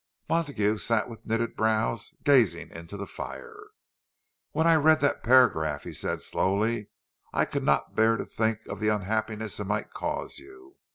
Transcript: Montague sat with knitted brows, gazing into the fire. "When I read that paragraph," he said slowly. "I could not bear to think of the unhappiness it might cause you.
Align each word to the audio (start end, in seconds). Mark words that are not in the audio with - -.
Montague 0.27 0.79
sat 0.79 1.07
with 1.09 1.27
knitted 1.27 1.55
brows, 1.55 2.15
gazing 2.23 2.71
into 2.71 2.97
the 2.97 3.05
fire. 3.05 3.67
"When 4.51 4.65
I 4.65 4.73
read 4.73 4.99
that 5.01 5.21
paragraph," 5.21 5.83
he 5.83 5.93
said 5.93 6.23
slowly. 6.23 6.89
"I 7.33 7.45
could 7.45 7.61
not 7.63 7.93
bear 7.95 8.17
to 8.17 8.25
think 8.25 8.65
of 8.67 8.79
the 8.79 8.87
unhappiness 8.87 9.59
it 9.59 9.65
might 9.65 9.93
cause 9.93 10.39
you. 10.39 10.77